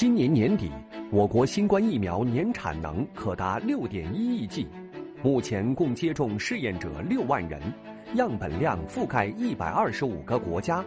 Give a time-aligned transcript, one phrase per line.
[0.00, 0.70] 今年年底，
[1.10, 4.68] 我国新冠疫苗年产能可达六点一亿剂，
[5.24, 7.60] 目前共接种试验者六万人，
[8.14, 10.84] 样本量覆盖一百二十五个国家。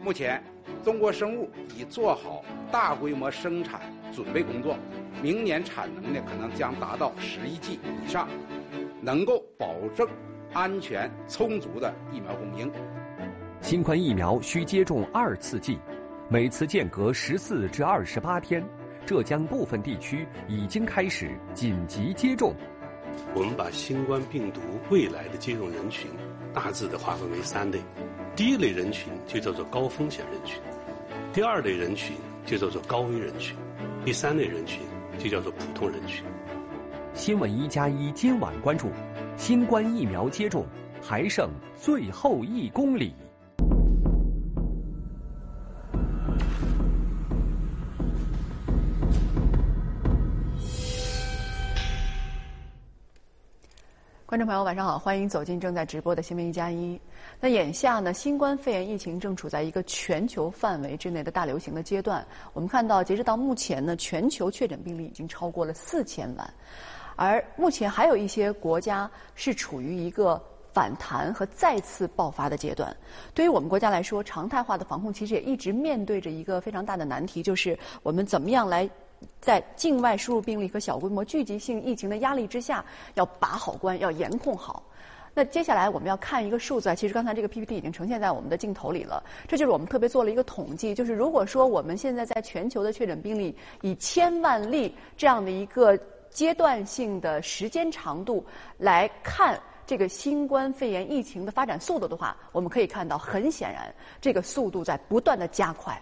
[0.00, 0.40] 目前，
[0.84, 3.80] 中国生物已做好大规模生产
[4.14, 4.76] 准备工作，
[5.20, 8.28] 明年产能呢可能将达到十亿剂以上，
[9.02, 10.06] 能够保证
[10.52, 12.70] 安全充足的疫苗供应。
[13.60, 15.76] 新冠疫苗需接种二次剂，
[16.30, 18.64] 每次间隔十四至二十八天。
[19.04, 22.54] 浙江部分地区已经开始紧急接种。
[23.34, 26.10] 我们把新冠病毒未来的接种人群
[26.54, 27.78] 大致的划分为三类，
[28.34, 30.58] 第一类人群就叫做高风险人群，
[31.34, 33.54] 第二类人群就叫做高危人群，
[34.06, 34.80] 第三类人群
[35.18, 36.24] 就叫做普通人群。
[37.12, 38.88] 新闻一加一今晚关注：
[39.36, 40.64] 新冠疫苗接种
[41.02, 43.14] 还剩最后一公里。
[54.34, 57.00] 观众朋友，晚上好，欢迎走进正在直播的新闻一加一。
[57.38, 62.26] 那眼下呢，新冠肺炎疫情正处在一个全球范围之内的大流行的阶段。
[62.52, 66.54] 我们看到，截止到目前呢，全球确诊病例已经超过了四千万，
[67.14, 72.92] 而目前还有一些国家是处于一个反弹和再次爆发的阶段。
[73.34, 78.90] 对于我们国家来说，常态化的防控其实也一直面对着一个非常大的难题，就是我们怎么样来。
[79.40, 82.84] 在境外输入病例和小规模聚集性疫情的压力之下，
[83.14, 84.82] 要把好关，要严控好。
[85.36, 89.20] 那接下来我们要看一个数字，其实刚才这个 PPT 已经呈现在我们的镜头里了。
[89.48, 95.98] 这就是我们特别做了一个统计，就是如果说我们现在在全球的确诊病例以千万例这样的一个
[96.30, 98.46] 阶段性的时间长度
[98.78, 106.00] 来看这个新冠肺炎疫情的发展速度的话，我们可以看到，很显然这个速度在不断的加快。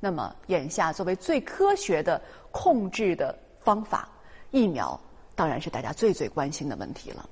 [0.00, 4.08] 那么，眼下作为最科学的控制的方法，
[4.50, 4.98] 疫苗
[5.34, 7.28] 当然是大家最最关心的问题了。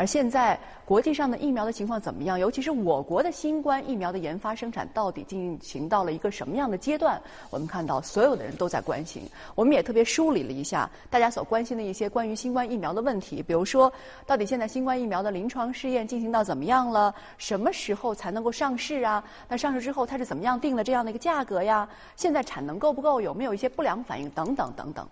[0.00, 2.40] 而现在国际上的疫苗的情况怎么样？
[2.40, 7.20] 尤其是我国的新冠疫苗的研发生产到底进行到了一个什么样的阶段？
[7.50, 9.22] 我们看到所有的人都在关心。
[9.54, 13.92] 我们也特别梳理了一下大家所关心的一些关于新冠疫苗的问题，比如说，
[14.26, 17.14] 到底现在新冠疫苗的临床试验进行到怎么样了？
[17.36, 19.22] 什么时候才能够上市啊？
[19.48, 21.86] 那上市之后它是怎么样定了这样的一个价格呀？
[22.16, 23.20] 现在产能够不够？
[23.20, 24.30] 有没有一些不良反应？
[24.30, 25.06] 等等等等。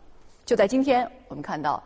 [0.47, 1.83] 就在今天，我们看到。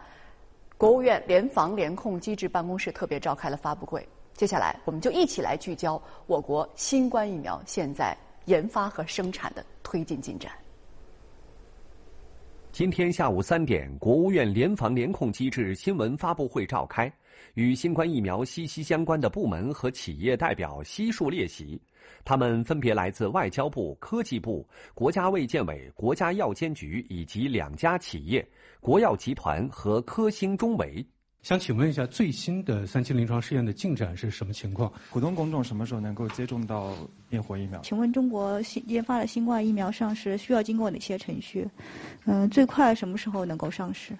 [0.82, 4.04] 国务院联防联控机制办公室特别召开了发布会。
[4.34, 8.16] 接下来，我们就一起来聚焦我国新冠疫苗现在
[8.46, 10.50] 研发和生产的推进进展。
[12.72, 17.12] 今天下午三点，国务院联防联控机制新闻发布会召开，
[17.52, 21.78] 与新冠疫苗息息相关的部门和企业代表悉数列席。
[22.24, 28.42] 他们分别来自外交部、科技部、国家卫健委、国家药监局以及两家企业。
[28.80, 31.06] 国药集团和科兴中维，
[31.42, 34.90] 想请问一下最新的三期临床试验的进展是什么情况？
[35.10, 36.94] 普通公众什么时候能够接种到
[37.28, 37.80] 灭活疫苗？
[37.80, 41.68] 请问中国新研发的新冠疫苗上市需要经过哪些程序？
[42.26, 44.16] 嗯，最快什么时候能够上市？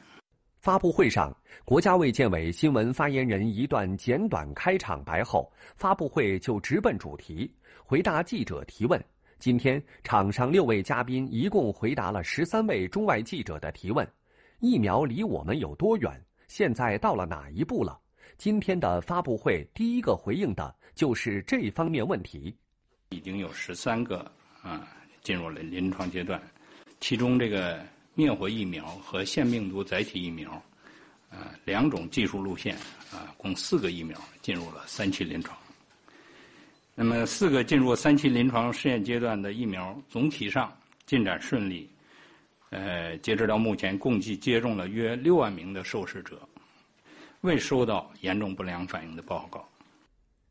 [0.59, 1.33] 发布会上，
[1.65, 7.49] 国家卫健委新闻发言人一段简短开场白后，发布会就直奔主题，
[7.85, 9.01] 回答记者提问。
[9.39, 14.05] 今天场上六位嘉宾一共回答了十三位中外记者的提问。
[14.59, 16.21] 疫苗离我们有多远？
[16.55, 17.99] 现在到了哪一步了？
[18.37, 22.55] 今天的发布会第一个回应的就是这方面问题。
[23.09, 24.31] 已经有十三个
[24.61, 24.87] 啊
[25.23, 26.39] 进入了临床阶段，
[27.01, 27.83] 其中这个
[28.13, 30.53] 灭活疫苗和腺病毒载体疫苗，
[31.31, 32.77] 啊两种技术路线
[33.11, 35.59] 啊共四个疫苗进入了三期临床。
[36.95, 40.71] 那么四个进入三期临床试验阶段的疫苗总体上
[41.07, 41.89] 进展顺利。
[42.73, 46.41] 呃，截止到目前，共计接种了约六万名的受试者，
[47.43, 49.63] 未收到严重不良反应的报告。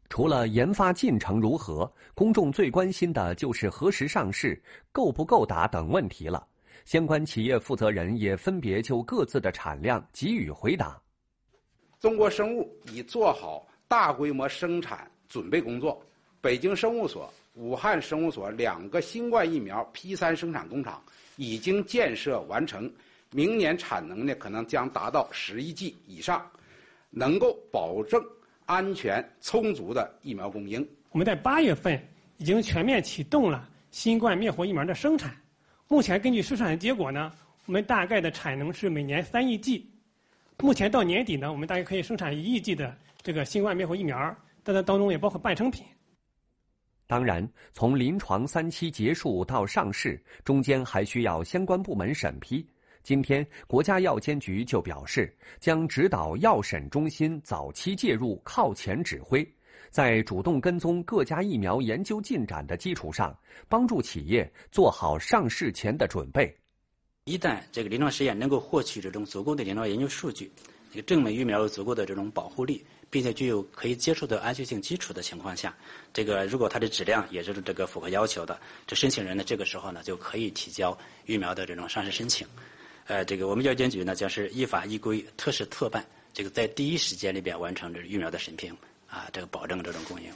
[0.08, 4.62] 除了研发进程如何，公众最关心的就是何时上市、
[4.92, 6.46] 够不够打等问题了。
[6.86, 11.02] 相关企业负责人也分别就各自的产量给予回答。
[12.00, 16.00] 中国生物已做好大规模生产准备工作，
[16.40, 21.02] 北京生物所、武汉生物所两个新冠疫苗 P 三生产工厂。
[21.42, 22.88] 已经建设完成，
[23.32, 26.48] 明年产能呢可能将达到十亿剂以上，
[27.10, 28.24] 能够保证
[28.68, 30.88] 安全充足的疫苗供应。
[31.10, 32.00] 我们在八月份
[32.38, 35.36] 已经全面启动了新冠灭活疫苗的生产，
[35.88, 37.34] 目前根据生产的结果呢，
[37.66, 39.90] 我们大概的产能是每年三亿剂，
[40.60, 45.84] 目前到年底呢，我们大概可以生产一亿剂的这个新冠灭活疫苗，但它当中也包括半成品。
[47.12, 52.66] 当然，从临床三期结束到上市，中间还需要相关部门审批。
[53.04, 59.46] 今天，国家药监局就表示，将指导药审中心早期介入、靠前指挥，
[59.90, 63.38] 在主动跟踪各家疫苗研究进展的基础上，
[63.68, 66.56] 帮助企业做好上市前的准备。
[67.26, 70.50] 一旦这个临床实验能够获取这种足够的临床研究数据，
[70.90, 75.76] 这个证明疫苗有足够的这种保护力，并且具有可以接受的安全性基础的情况下，
[76.14, 82.48] 这个如果它的质量也是这个符合要求的，这申请人呢这个时候呢就可以提交疫苗的这种上市申请。
[83.08, 88.72] 呃，这个我们药监局呢将是依法依规特事特办，这个在第一时间里边完成这疫苗的审批，
[89.08, 90.32] 啊，这个保证这种供应。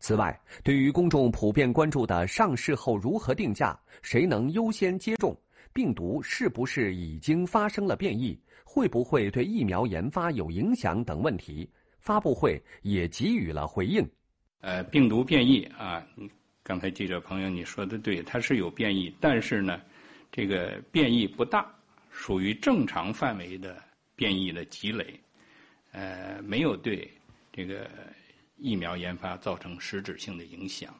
[0.00, 5.38] 此外，对于公众普遍关注的上市后如何定价、谁能优先接种、
[5.72, 11.70] 病毒是不是已经发生了变异、会不会对疫苗研发有影响等问题，
[12.02, 14.06] 发布会也给予了回应。
[14.60, 16.06] 呃，病毒变异啊，
[16.62, 19.80] 刚才记者朋友你说的对，它是有变异，但是呢。
[20.34, 21.70] 这个变异不大，
[22.10, 23.76] 属于正常范围的
[24.16, 25.20] 变异的积累，
[25.90, 27.06] 呃，没有对
[27.52, 27.86] 这个
[28.56, 30.98] 疫苗研发造成实质性的影响。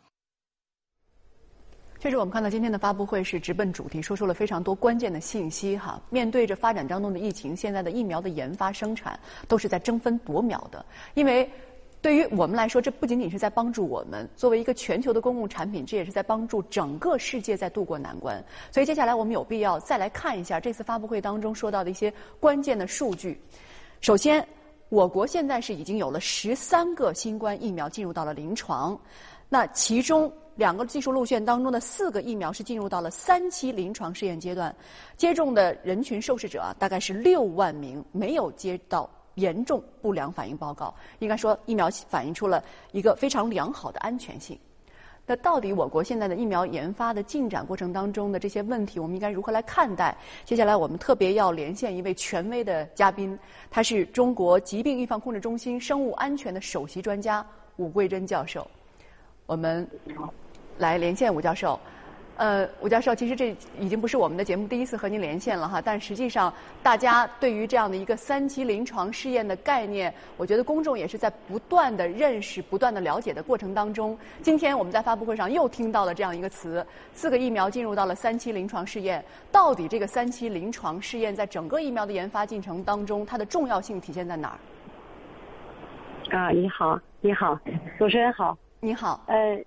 [2.03, 6.03] 确实，我们看到今天的发布会是直奔主题，说出了非常多关键的信息哈。
[6.11, 9.17] 面对着发展当中的疫情，现在的疫苗的研发生产
[9.47, 10.85] 都是在争分夺秒的，
[11.15, 11.49] 因为。
[12.01, 18.45] 对于我们来说，这不仅仅是在帮助我们作为一个全球的公共产品，这也是在帮助整个世界在渡过难关。
[18.73, 23.41] 所以接下来我们有必要再来看一下这次发布会当中说到的一些关键的数据。
[24.01, 24.45] 首先，
[24.89, 28.99] 我国现在是已经有了十三个新冠疫苗进入到了临床，
[29.53, 34.75] 那其中两个技术路线当中的四个疫苗是进入到了三期临床试验阶段，
[35.15, 39.07] 接种的人群受试者大概是六万名，没有接到。
[39.35, 44.59] 严重不良反应报告，应该说疫苗反映出了一个非常良好的安全性。
[45.27, 50.17] 那到底我国现在的疫苗研发的进展过程当中的这些问题，我们应该如何来看待？
[50.47, 53.39] 接下来我们特别要连线一位权威的嘉宾，
[53.71, 57.47] 他是中国疾病预防控制中心生物安全的首席专家
[57.77, 58.67] 武桂珍教授。
[59.47, 59.87] 我们
[60.79, 61.79] 来连线武教授。
[62.39, 66.53] 呃，吴教授，其实这已经不是我们的节目第一次和您连线了哈，但实际上
[66.83, 74.19] 大家对于这样的一个三期临床试验的概念，我觉得公众也是在不断的认识、不断的了解的过程当中。
[74.41, 79.23] 今天我们在发布会上又听到了这样一个词：四个疫苗进入到了三期临床试验。
[79.53, 84.59] 到底这个三期临床试验在整个疫苗的研发进程当中，它的重要性体现在哪
[86.31, 86.37] 儿？
[86.37, 87.61] 啊，你好，你好，
[87.99, 89.65] 主持人好，你好，呃，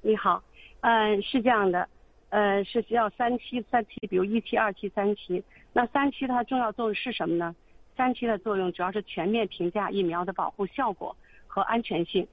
[0.00, 0.42] 你好，
[0.80, 1.86] 嗯，是这样的。
[2.30, 5.44] 呃，是需要三期，三期，比如一期、二期、三期。
[5.74, 7.54] 那三期它重要作用是什么呢？
[7.94, 11.14] 三期的作用主要是全面评价疫苗的保护效果
[11.46, 12.26] 和安全性，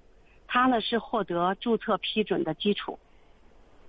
[0.48, 2.98] 它呢是获得注册批准的基础，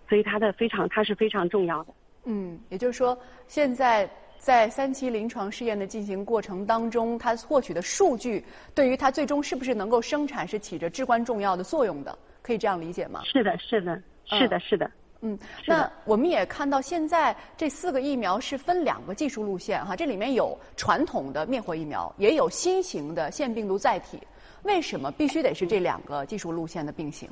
[0.08, 1.94] 所以它的非常，它是非常重要的。
[2.24, 3.16] 嗯，也就是说，
[3.46, 13.22] 现在在三期临床试验的进行过程当中，它获取的数据对于它最终是不是能够生产是起着至关重要的作用的，可以这样理解吗？
[13.24, 14.90] 是的，是的，是的，是的。
[15.24, 24.18] 嗯，那我们也看到，现在这四个疫苗是分两个技术路线哈，这里面有传统的灭活疫苗，也有新型的腺病毒载体。
[24.64, 27.28] 为什么必须得是这两个技术路线的并行？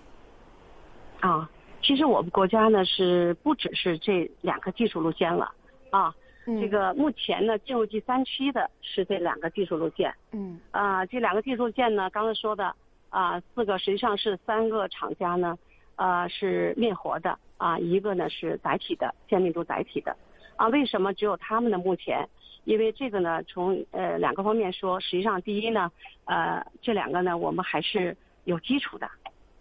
[1.19, 1.51] 啊，
[1.83, 5.53] 其实我们国家呢是不只是这两个技术路线了
[5.91, 6.15] 啊，
[6.47, 10.15] 这个目前呢进入第三期的是这两个技术路线。
[10.31, 10.61] 嗯。
[10.71, 12.73] 啊，这两个技术路线呢，刚才说的
[13.11, 15.59] 啊，四个实际上是三个厂家呢，
[15.97, 17.39] 呃，是灭活的。
[17.61, 20.17] 啊，一个呢是载体的腺病毒载体的，
[20.57, 21.77] 啊，为什么只有他们呢？
[21.77, 22.27] 目前，
[22.65, 25.93] 因为这个呢，从呃两个方面说，实际上第一呢，
[26.25, 29.07] 呃，这两个呢，我们还是有基础的，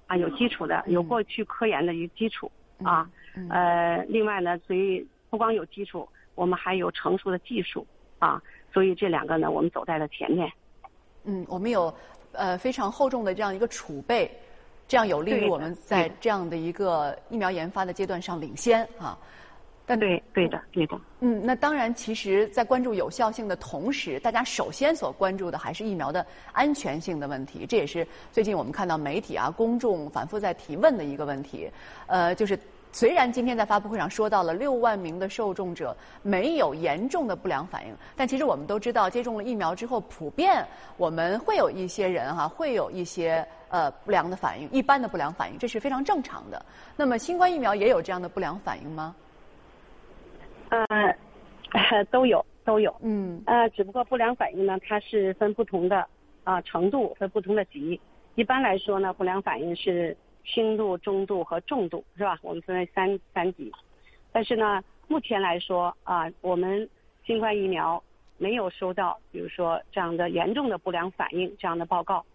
[0.08, 2.50] 啊，有基础的，有过去科研的一个基础
[2.82, 3.10] 啊，
[3.50, 7.86] 呃，另外呢，所以不光有基础，我们还有成熟的技术
[8.18, 8.42] 啊，
[8.72, 10.50] 所以这两个呢，我们走在了前面。
[11.26, 11.94] 嗯，我们有
[12.34, 14.30] 呃非常厚重的这样一个储备。
[14.88, 19.16] 这样有利于我们在这样的一个疫苗研发的阶段上领先啊。
[19.86, 21.00] 但对对的对的。
[21.20, 27.66] 嗯，那当然，其实，在关注有效性的同时，大家首先所关注的还是疫苗的安全性的问题。
[27.68, 31.70] 这也是最近我们看到媒体啊、公众反复在提问的一个问题。
[32.08, 32.58] 呃，就是。
[32.92, 40.66] 虽然今天在发布会上说到了六万名的受众者没有严重的不良反应，但其实我们都知道，接种了疫苗之后，普遍
[40.98, 46.66] 我们会有一些人哈，会有一些呃不良的反应，一般的不良反应，这是非常正常的。
[46.96, 49.16] 那么新冠疫苗也有这样的不良反应吗？
[50.70, 52.96] 呃，都有都有。
[53.02, 53.42] 嗯。
[53.46, 56.06] 呃，只不过不良反应呢，它是分不同的
[56.44, 58.00] 啊程度，分不同的级。
[58.36, 60.16] 一般来说呢，不良反应是
[60.52, 62.38] 轻度、中度和重度，是吧？
[62.42, 63.72] 我们分为三三级。
[64.32, 66.90] 但是呢，目前来说啊，我们
[67.26, 68.04] 新冠疫苗
[68.38, 72.26] 没有收到，比如说这样的严重的不良反应这样的报告。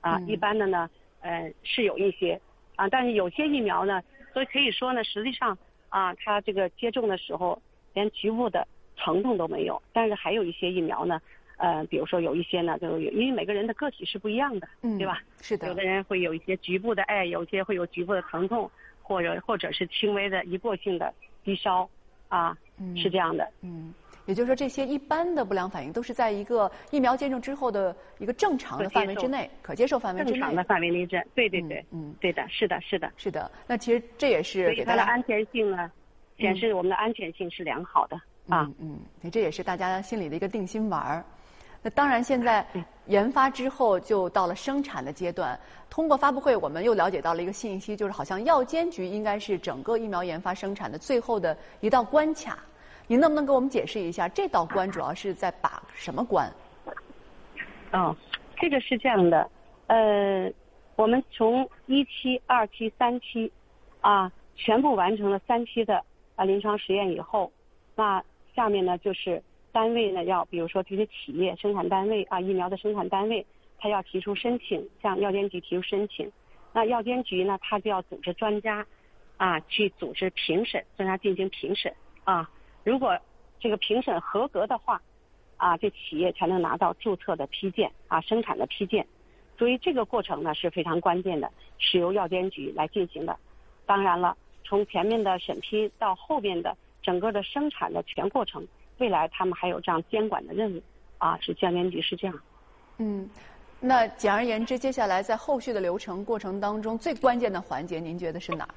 [0.00, 2.40] 啊，一般的呢，呃，是有一些
[2.76, 4.02] 啊，但是有些疫苗呢，
[4.32, 5.56] 所以可以说呢，实际上
[5.88, 7.60] 啊，它这个接种的时候
[7.94, 9.80] 连局部的疼痛都没有。
[9.92, 11.20] 但是还有一些疫苗呢，
[11.62, 15.20] 呃，比如说有一些呢，就有因为每个人的个体是不一样的，嗯对吧？
[15.40, 15.68] 是的。
[15.68, 18.68] 有的人会有一些局部的哎，有些会有局部的疼痛，
[19.00, 21.14] 或者或者是轻微的一过性的
[21.44, 21.88] 低烧，
[22.26, 23.48] 啊，嗯是这样的。
[23.60, 23.94] 嗯。
[24.26, 30.32] 也就是说，这些一般的不良反应都是在一个疫苗接种之后的一个正常的范围之内，可接受范围之内。
[30.32, 33.50] 正常的范围内，这对对对，嗯，对的，是的，是的，是的。
[33.66, 35.90] 那其实这也是给它的安全性呢，
[36.38, 38.16] 显示我们的安全性是良好的
[38.48, 38.68] 啊。
[38.80, 39.00] 嗯，
[39.30, 41.24] 这也是大家心里的一个定心丸儿。
[41.82, 42.64] 那当然，现在
[43.06, 45.58] 研发之后就到了生产的阶段。
[45.90, 52.58] 通过发布会，我们又了解到了一个信息，就是好像药监局应该是整个疫苗研发生产的最后的一道关卡。
[53.08, 56.50] 您能不能给我们解释一下这道关主要是在把什么关？
[57.92, 58.16] 哦，
[58.56, 59.50] 这个是这样的，
[59.88, 60.50] 呃，
[60.96, 63.52] 我们从一期、二期、三期
[64.00, 66.02] 啊，全部完成了三期的
[66.36, 67.52] 啊临床实验以后，
[67.96, 68.22] 那
[68.54, 69.42] 下面呢就是
[69.72, 73.44] 单位呢要，比如说这些企业生产单位啊，疫苗的生产单位，
[73.78, 76.30] 他要提出申请，向药监局提出申请，
[76.72, 78.86] 那药监局呢，他就要组织专家
[79.38, 81.92] 啊去组织评审，专家进行评审
[82.24, 82.48] 啊。
[82.84, 83.18] 如果
[83.58, 85.00] 这个评审合格的话，
[85.56, 89.06] 啊，这企业才能拿到注册的批件啊，生产的批件。
[89.56, 93.36] 所以这个过程呢是非常关键的，是由药监局来进行的。
[93.86, 98.66] 当然了，从前面的审批到后面的整个的生产的全过程，
[99.02, 100.80] 未来他们还有这样监管的任务
[101.18, 102.40] 啊，是药监局是这样。
[102.98, 103.28] 嗯，
[103.80, 108.74] 那简而言之，接下来在后续的流程过程当中，最关键的环节，您觉得是哪儿？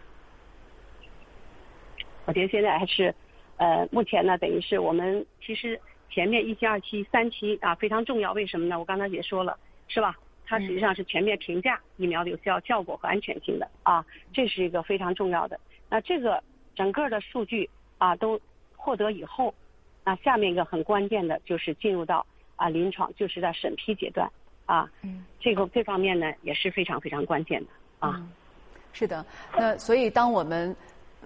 [2.25, 3.13] 我觉得现在还是。
[3.57, 5.79] 呃，目前呢，等于是我们其实
[6.09, 8.77] 前面一期、二期、三期啊非常重要，为什么呢？
[8.77, 10.13] 我刚才也说了，是吧？
[10.45, 15.57] 它实际上是全面评价疫苗的有效效果和安全性的啊，这是一个非常重要的。
[15.89, 16.43] 那这个
[16.75, 18.37] 整个的数据啊都
[18.75, 19.55] 获得以后，
[20.05, 24.29] 那下面一个很关键的就是进入到啊临床，就是在审批阶段
[24.65, 24.89] 啊，
[25.41, 27.67] 这个这方面呢也是非常非常关键的
[27.99, 28.25] 啊。
[28.93, 29.25] 是的，
[29.57, 30.73] 那所以当我们。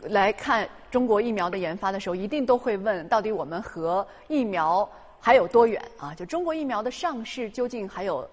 [0.03, 6.15] 来看中国疫苗的研发的时候，一定都会问到底我们和疫苗还有多远啊？
[6.15, 8.25] 就中国疫苗的上市究竟还有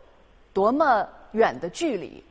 [0.53, 2.23] 多么远的距离？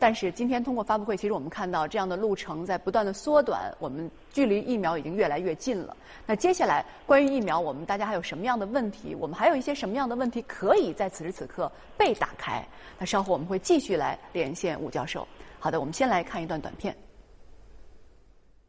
[0.00, 5.96] 但是今天通过发布会，其实我们看到这样的路程在不断的缩短，我们距离疫苗已经越来越近了。
[6.24, 9.12] 那接下来关于疫苗，我们大家还有什么样的问题？
[9.16, 12.64] 我们还有一些什么样的问题可以在此时此刻被打开？
[12.96, 15.26] 那稍后我们会继续来连线武教授。
[15.58, 16.96] 好的，我们先来看一段短片。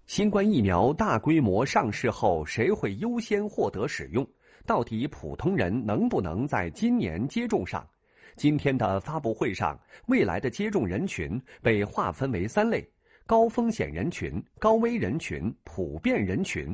[0.08, 4.28] 新冠疫苗大规模上市后，谁会优先获得使用？
[4.66, 7.88] 到底普通人能不能在今年接种上？
[8.40, 12.90] 今天的发布会上，未来的接种人群被划分为三类：
[13.26, 16.74] 高风险人群、高危人群、普遍人群。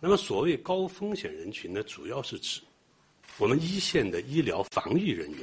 [0.00, 2.60] 那么，所谓高风险人群呢，主要是指
[3.38, 5.40] 我们一线的医疗防疫人员，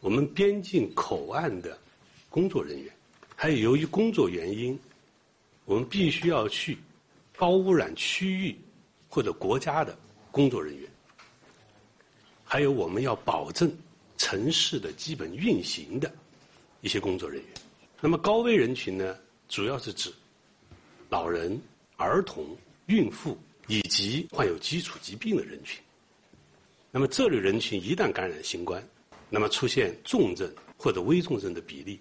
[0.00, 1.78] 我们边境口岸的
[2.28, 2.92] 工作人员，
[3.34, 4.78] 还有由于工作原因。
[5.64, 6.76] 我们必须要去
[7.36, 8.54] 高污染区域
[9.08, 9.98] 或者国家的
[10.30, 10.86] 工作人员，
[12.50, 13.70] 还有我们要保证
[14.16, 16.10] 城市的基本运行的
[16.80, 17.50] 一些工作人员。
[18.00, 19.14] 那么高危人群呢，
[19.50, 20.10] 主要是指
[21.10, 21.60] 老人、
[21.98, 23.36] 儿童、孕妇
[23.66, 25.78] 以及患有基础疾病的人群。
[26.90, 28.82] 那么这类人群一旦感染新冠，
[29.28, 32.00] 那么出现重症或者危重症的比例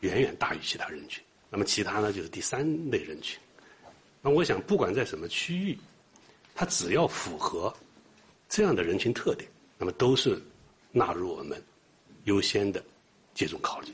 [0.00, 1.22] 远远大于其他人群。
[1.48, 3.38] 那么其他呢，就是第三类人群。
[4.20, 5.78] 那我想，不管在什么区域，
[6.52, 7.72] 它只要符合
[8.48, 9.48] 这样的人群特点，
[9.84, 10.42] 那么都是
[10.92, 11.62] 纳入我们
[12.24, 12.82] 优先的
[13.34, 13.88] 接种考虑。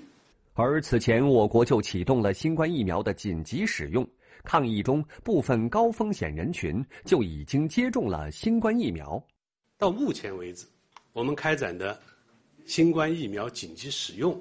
[0.54, 4.08] 而此前，我国就启动了新冠疫苗的紧急使用，
[4.44, 9.20] 抗疫中部分高风险人群就已经接种了新冠疫苗。
[9.78, 10.64] 到目前为止，
[11.12, 12.00] 我们开展的
[12.66, 14.40] 新冠疫苗紧急使用，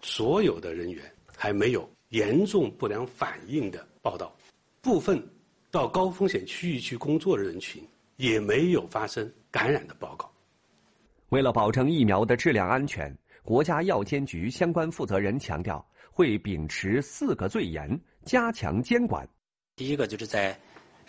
[0.00, 1.04] 所有的人员
[1.36, 1.86] 还没有。
[2.08, 4.34] 严重不良反应的报道，
[4.80, 5.22] 部分
[5.70, 7.86] 到高风险区域去工作的人群
[8.16, 10.32] 也没有发生感染的报告。
[11.30, 19.28] 为了保证疫苗的质量安全，国家药监局相关负责人强调，会秉持四个最严，加强监管。
[19.76, 20.58] 第一个就是在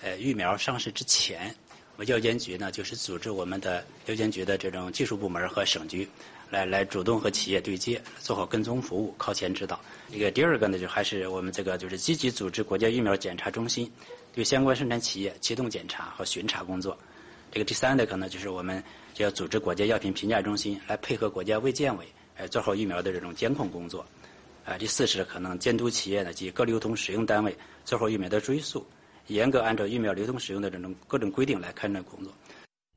[0.01, 1.55] 呃疫苗上市之前，
[1.95, 6.05] 我们药监局呢，就是组织我们的药监局的这种技术部门和省局，
[6.49, 9.79] 来来主动和企业对接，做好跟踪服务，靠前指导。
[10.11, 13.89] 这个第二个呢，就还是我们这个就是积极组织国家疫苗检查中心
[14.33, 16.97] 对相关生产企业启动检查和巡查工作。
[17.51, 24.05] 这个第三呢可能就是我们就要组织国家药品评价中心来配合国家卫健委，呃，做好疫苗的这种监控工作。
[24.65, 28.85] 啊，第四是可能监督企业呢及各流通使用单位做好疫苗的追溯。
[29.27, 32.33] 严格按照疫苗流通使用的这种各种规定来开展工作。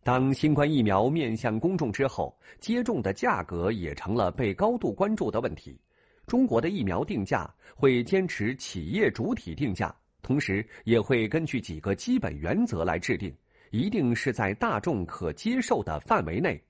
[0.02, 5.78] 当新冠疫苗面向公众之后，接种的价格也成了被高度关注的问题。
[6.26, 13.34] 中国的疫苗定价会坚持企业主体定价，同时也会根据几个基本原则来制定，
[13.72, 16.62] 一定是在大众可接受的范围内。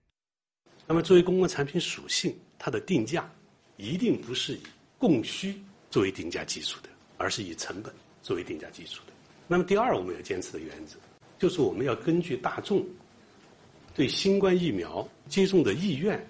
[0.86, 3.28] 那么，作为公共产品属性，它的定价
[3.76, 4.62] 一定不是以
[4.98, 7.92] 供需作为定价基础的，而是以成本
[8.22, 9.12] 作为定价基础的。
[9.48, 10.96] 那么，第二，我们要坚持的原则，
[11.40, 12.86] 就是我们要根据大众
[13.96, 16.24] 对新冠疫苗接种的意愿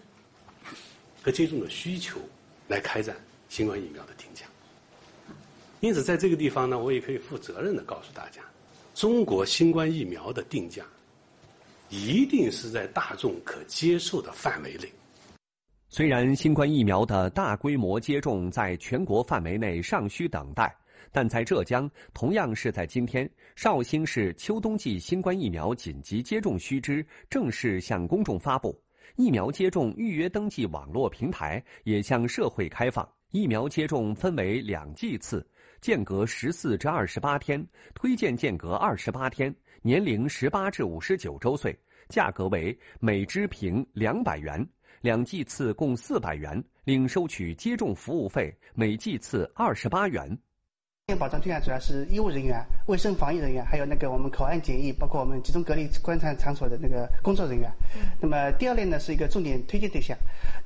[1.23, 2.19] 和接种的需求
[2.67, 3.15] 来开展
[3.51, 4.47] 新冠疫苗的定价。
[5.81, 8.41] 因此，在这个地方呢，我也可以负责任的告诉大家，
[8.95, 10.85] 中国新冠疫苗的定价
[11.89, 14.91] 一定是在大众可接受的范围内。
[15.89, 20.75] 虽然新冠疫苗的大规模接种在全国范围内尚需等待。
[21.15, 28.75] 但在浙江，同样是在今天，绍兴市秋冬季新冠疫苗紧急接种须知正式向公众发布，
[29.17, 33.07] 疫苗接种预约登记网络平台也向社会开放。
[33.31, 35.47] 疫苗接种分为两剂次，
[35.83, 41.77] 间隔十四至二十八天，推荐间隔二十八天，年龄十八至五十九周岁，
[42.09, 44.65] 价格为每支瓶两百元，
[45.01, 50.39] 两剂次共四百元，另收取接种服务费，每剂次二十八元。
[51.17, 57.71] 保障对象主要是医务人员、卫生防疫人员，还有那个我们口岸检疫，包括我们集中隔离观察场所的那个工作人员。
[58.21, 60.17] 那么第二类呢是一个重点推荐对象。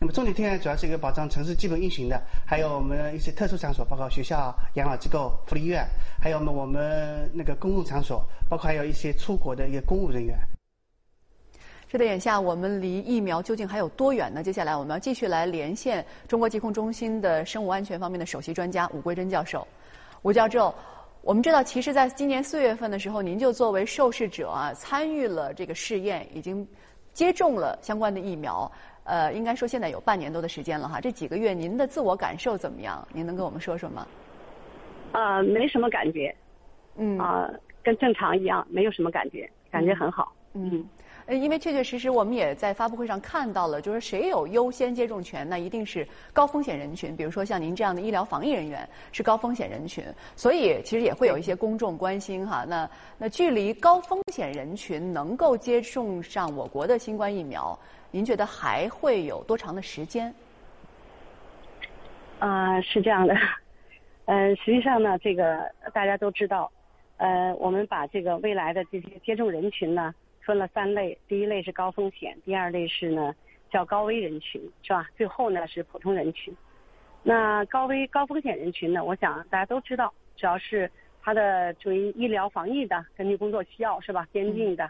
[0.00, 5.86] 那么重点推荐主要是一个保障城市基本运行的，还有我们一些特殊场所，包括学校、养老机构、福利院，
[6.20, 10.36] 还有我们我们那个公共场所，包括还有一些出国的一个公务人员。
[11.88, 14.42] 是的，眼下我们离疫苗究竟还有多远呢？
[14.42, 19.66] 接下来我们要继续来连线中国疾控中心的生物安全方面的首席专家武桂珍教授。
[20.22, 20.74] 吴教授，
[21.22, 26.66] 我们知道，其实在今年四月份的时候，您就作为受试者啊，参与了这个试验，已经
[27.12, 28.70] 接种了相关的疫苗。
[29.04, 31.00] 呃，应该说现在有半年多的时间了哈。
[31.00, 33.06] 这几个月您的自我感受怎么样？
[33.12, 34.06] 您能跟我们说说吗？
[35.12, 36.34] 啊，没什么感觉，
[36.96, 37.48] 嗯，啊，
[37.84, 40.84] 跟正常一样，没有什么感觉，感觉很好，嗯。
[41.26, 50.04] 呃，因为确确实实，我们也在发布会上看到了，就是谁有优先接种权，那一定是高风险人群，比如说像您这样的医疗防疫人员是高风险人群，
[50.36, 52.64] 所以其实也会有一些公众关心哈。
[52.68, 57.76] 那那距离高风险人群能够接种上我国的新冠疫苗，
[58.12, 60.32] 您觉得还会有多长的时间？
[62.38, 63.34] 啊，是这样的，
[64.26, 66.70] 呃，实际上呢，这个大家都知道，
[67.16, 70.14] 呃，我们把这个未来的这些接种人群呢。
[70.46, 73.34] 分了三类，第一类是高风险，第二类是呢
[73.68, 75.10] 叫高危人群，是吧？
[75.16, 76.56] 最后呢是普通人群。
[77.24, 80.88] 那高危高风险人群呢，我想大家都知道，主要是
[81.20, 84.24] 他的属于医疗防疫的，根据工作需要是吧？
[84.30, 84.88] 边境的，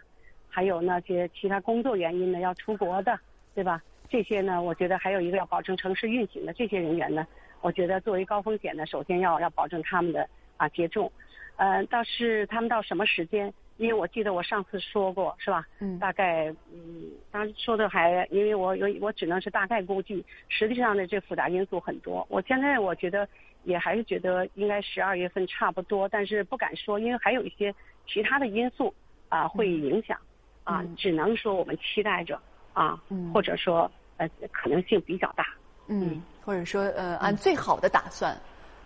[0.50, 3.18] 还有那些其他工作原因呢要出国的，
[3.54, 3.82] 对吧？
[4.10, 7.26] 这些呢，我觉得还有一个要保证城市运行的这些人员呢，
[7.62, 11.10] 我觉得作为高风险呢，首先要要保证他们的啊接种。
[11.56, 13.50] 呃，倒是他们到什么时间？
[13.76, 15.66] 因为我记得我上次说过，是吧？
[15.78, 15.98] 嗯。
[15.98, 22.26] 大概嗯，当时说的还，因为我有我只能是大概估计，实际上的，这复杂因素很多。
[22.30, 23.28] 我现在我觉得
[23.64, 27.74] 也还是觉得应该十二月份差不多，但是不敢说，因为还有一些
[28.06, 28.92] 其他的因素
[29.28, 30.18] 啊会影响，
[30.64, 32.40] 啊，只能说我们期待着
[32.72, 33.00] 啊，
[33.32, 35.46] 或者说呃可能性比较大。
[35.88, 36.22] 嗯。
[36.42, 38.36] 或者说呃，按最好的打算。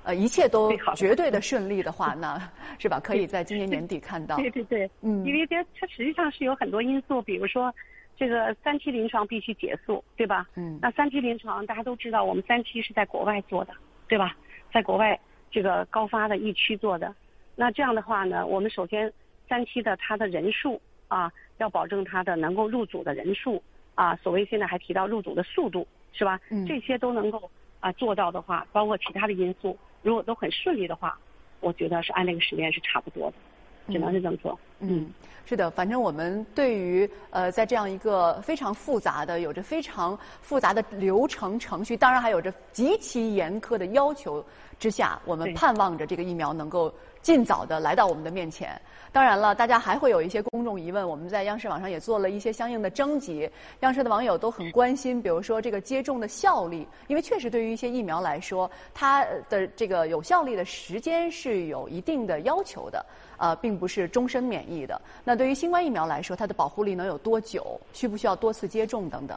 [0.03, 2.41] 呃，一切都绝对的顺利的话，那
[2.79, 2.99] 是吧？
[2.99, 4.37] 可以在今年年底看到。
[4.37, 7.73] 对对对，嗯，因为这它实际上是有很多因素，比如说
[8.17, 10.47] 这个三期临床必须结束，对吧？
[10.55, 10.79] 嗯。
[10.81, 13.75] 那三期临床大家都知道，我们三期是在国外做的，
[14.09, 14.35] 对吧？
[14.73, 15.19] 在国外
[15.51, 17.15] 这个高发的疫区做的，
[17.55, 19.13] 那这样的话呢，我们首先
[19.49, 23.63] 三期的它的人数啊，要保证它的能够入组的人数
[23.95, 26.41] 啊，所谓现在还提到入组的速度，是吧？
[26.49, 26.65] 嗯。
[26.67, 29.77] 这些都能够啊做到的话，包括其他的因素。
[30.03, 31.19] 如果都很顺利的话，
[31.61, 34.59] 我觉得是按那个时间是差不多的，只能是这么说。
[34.79, 35.13] 嗯，
[35.45, 44.43] 是的，反正我们对于呃，在这样一个非常复杂的、有着非常复杂的流程程序，当然还有着极其严苛的要求
[44.79, 48.81] 之下，我们盼望着这个疫苗能够尽早的来到我们的面前。
[49.13, 53.51] 当然了，大家还会有一些公众疑问，我们在央视网上也做了一些相应的征集。
[53.81, 63.05] 央视的网友都很关心，比如说这个接种的效力，因为确实对于一些疫苗来说，它的这个有效力的时间是有一定的要求的，
[63.37, 65.01] 呃，并不是终身免疫的。
[65.25, 67.81] 那对于新冠疫苗来说，它的保护力能有多久？
[67.93, 69.37] 需不需要多次接种等等？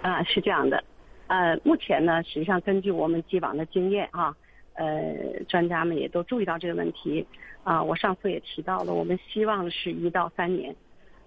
[0.00, 0.82] 啊，是这样的，
[1.26, 4.34] 呃，目前呢，实际上根据我们既往的经验啊。
[4.74, 7.26] 呃，专家们也都注意到这个问题，
[7.62, 10.74] 啊，我上次也提到了，我们希望是一到三年。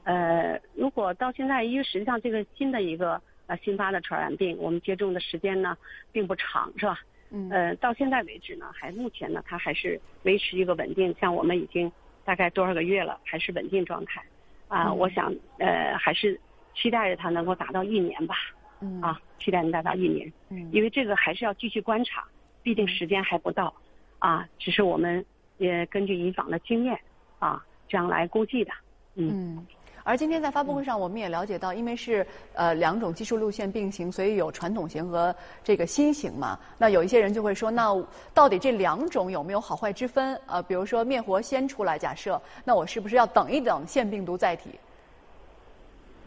[0.04, 5.78] 呃，如果到现在，因为实际上这个新的一个呃新发的传染病，我们接种的时间呢
[6.12, 7.00] 并不长，是吧？
[7.32, 7.50] 嗯。
[7.50, 11.92] 呃，到现在为止呢，还目前呢，它还是维持一个稳定，像我们已经
[12.24, 14.22] 大概多少个月了，还是稳定状态。
[14.68, 16.40] 啊，我想呃，还是
[16.76, 18.36] 期待着它能够达到一年吧。
[18.82, 19.02] 嗯。
[19.02, 20.32] 啊，期待能达到一年。
[20.50, 20.70] 嗯。
[20.72, 22.26] 因为这个还是要继续观察。
[22.68, 23.74] 毕竟时间还不到，
[24.20, 25.24] 啊，只是我们
[25.58, 27.00] 也根据以往的经验，
[27.40, 28.74] 啊，这样来估计的，
[29.16, 29.66] 嗯。
[30.04, 36.60] 而今天在发布会上，我们也了解到，因为是呃两种技术路线并行，所以有传统型和这个新型嘛。
[36.78, 37.96] 那有一些人就会说，那
[38.34, 40.36] 到底这两种有没有好坏之分？
[40.46, 44.72] 呃，比如说灭活先出来，假设，那我是不是要等一等腺病毒载体？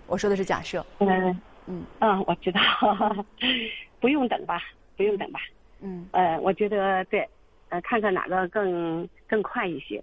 [0.07, 0.83] 我说的是假设。
[1.01, 2.61] 嗯嗯嗯，我知道，
[4.01, 4.63] 不用等吧，
[4.97, 5.41] 不用等吧。
[5.81, 7.29] 嗯，呃，我觉得对，
[7.69, 10.03] 呃，看看哪个更更快一些，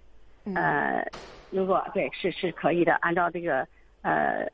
[0.54, 1.06] 呃，
[1.50, 3.66] 如果对是是可以的，按照这个
[4.02, 4.46] 呃，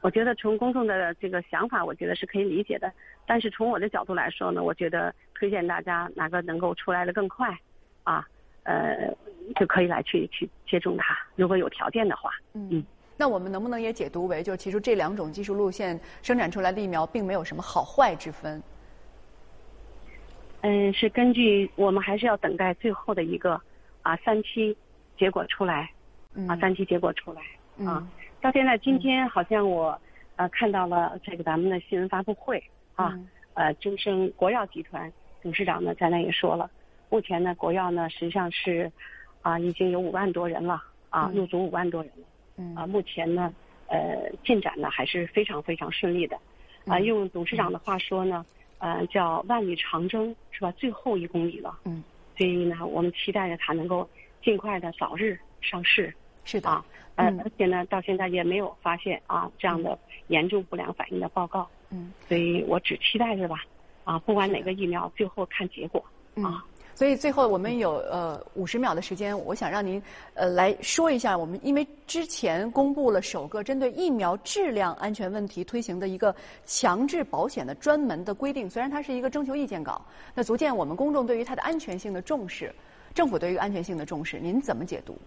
[0.00, 2.92] 我觉得从公众的这个想法，我觉得是可以理解的。
[3.26, 7.56] 但是从我的角度来说呢，我觉得推荐大家哪个能够出来的更快，
[8.02, 8.26] 啊，
[8.64, 9.14] 呃，
[9.56, 12.30] 就可以来去去接种它，如果有条件的话。
[12.52, 12.84] 嗯，
[13.16, 18.62] 那我们能不能也解读为，就其实这两种技术路线生产出来的疫苗，并没有什么好坏之分？
[20.66, 23.60] 嗯，是根据我们还是要等待最后的一个
[24.00, 24.74] 啊三期
[25.18, 25.90] 结果出来，
[26.48, 27.42] 啊三期结果出来
[27.86, 28.08] 啊。
[28.40, 30.00] 到现在今天好像我
[30.36, 33.12] 呃看到了这个咱们的新闻发布会啊，
[33.52, 36.70] 呃，中生国药集团董事长呢在那也说了，
[37.10, 38.90] 目前呢国药呢实际上是
[39.42, 42.10] 啊已经有五万多人了啊入组五万多人
[42.56, 43.52] 了，啊目前呢
[43.88, 46.38] 呃进展呢还是非常非常顺利的，
[46.86, 48.46] 啊用董事长的话说呢。
[48.84, 50.70] 呃，叫万里长征是吧？
[50.72, 51.78] 最后一公里了。
[51.84, 52.04] 嗯。
[52.36, 54.06] 所以呢，我们期待着它能够
[54.42, 56.14] 尽快的早日上市。
[56.44, 56.68] 是的。
[56.68, 56.84] 啊。
[57.14, 61.66] 呃，而且呢，到现在也没有发现啊这样的严重不良反应的报告。
[61.88, 62.12] 嗯。
[62.28, 63.64] 所以我只期待着吧，
[64.04, 66.04] 啊，不管哪个疫苗，最后看结果。
[66.42, 66.62] 啊。
[66.94, 70.00] 所以最后我们有呃五十秒的时间，我想让您
[70.34, 76.32] 呃来说一下我们，因为之前公布了首个针对疫苗质量安全问题推行的一个
[76.64, 80.00] 强制保险的专门的规定，虽然它是一个征求意见稿，
[80.36, 82.72] 那足见我们公众对于它的安全性的重视，
[83.12, 85.18] 政府对于安全性的重视，您怎么解读？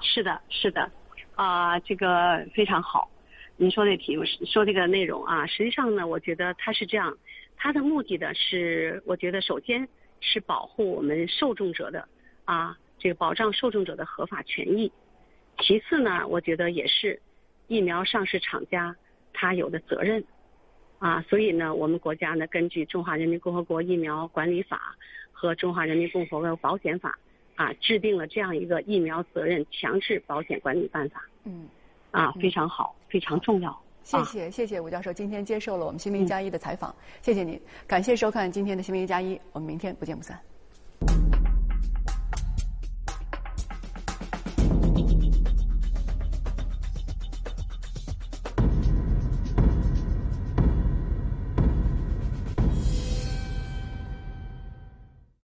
[0.00, 0.90] 是的，是的，
[1.34, 3.08] 啊，这个非常好，
[3.56, 7.14] 您说这题目说这个内容啊，实际上呢，我觉得它是这样。
[7.64, 9.88] 它的目的呢是，我觉得首先
[10.20, 12.06] 是保护我们受众者的
[12.44, 14.92] 啊，这个保障受众者的合法权益。
[15.60, 17.18] 其次呢，我觉得也是
[17.66, 18.94] 疫苗上市厂家
[19.32, 20.22] 他有的责任
[20.98, 21.22] 啊。
[21.22, 24.94] 所以呢，我们国家呢根据《中华人民共和国疫苗管理法》
[25.32, 27.18] 和《中华人民共和国保险法》
[27.64, 31.24] 啊，制定了这样一个疫苗责任强制保险管理办法。
[31.44, 31.66] 嗯，
[32.10, 33.80] 啊，非常好，非常重要。
[34.04, 40.38] 谢谢，谢谢吴教授今天接受了我们新闻一加一的采访，谢谢您，感谢收看今天的新闻一加一，我们明天不见不散。